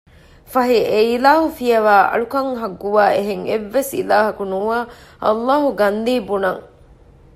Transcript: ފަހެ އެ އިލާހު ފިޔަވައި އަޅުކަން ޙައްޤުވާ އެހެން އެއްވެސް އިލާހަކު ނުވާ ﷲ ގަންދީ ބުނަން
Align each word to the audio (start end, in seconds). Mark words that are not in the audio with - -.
ފަހެ 0.51 0.79
އެ 0.91 0.99
އިލާހު 1.09 1.47
ފިޔަވައި 1.57 2.05
އަޅުކަން 2.11 2.49
ޙައްޤުވާ 2.59 3.03
އެހެން 3.15 3.43
އެއްވެސް 3.49 3.91
އިލާހަކު 3.97 4.43
ނުވާ 4.51 4.77
ﷲ 5.25 5.61
ގަންދީ 5.79 6.15
ބުނަން 6.27 6.61